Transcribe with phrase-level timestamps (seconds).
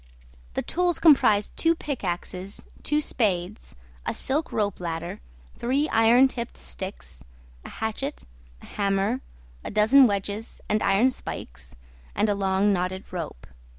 [0.55, 5.19] The tools comprised two pickaxes, two spades, a silk ropeladder,
[5.59, 7.23] three iron tipped sticks,
[7.63, 8.23] a hatchet,
[8.63, 9.21] a hammer,
[9.63, 11.75] a dozen wedges and iron spikes,
[12.15, 13.45] and a long knotted rope.